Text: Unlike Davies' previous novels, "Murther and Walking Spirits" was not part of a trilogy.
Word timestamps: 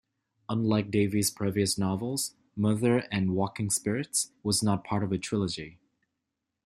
Unlike 0.49 0.89
Davies' 0.89 1.29
previous 1.29 1.77
novels, 1.77 2.33
"Murther 2.57 3.07
and 3.11 3.35
Walking 3.35 3.69
Spirits" 3.69 4.31
was 4.41 4.63
not 4.63 4.83
part 4.83 5.03
of 5.03 5.11
a 5.11 5.19
trilogy. 5.19 5.77